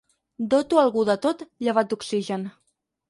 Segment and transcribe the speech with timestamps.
[0.53, 2.49] Doto algú de tot llevat d'oxigen.